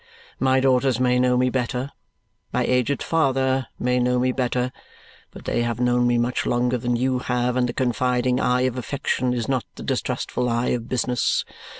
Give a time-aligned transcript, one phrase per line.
[0.39, 1.91] My daughters may know me better;
[2.51, 4.71] my aged father may know me better.
[5.29, 8.79] But they have known me much longer than you have, and the confiding eye of
[8.79, 11.45] affection is not the distrustful eye of business.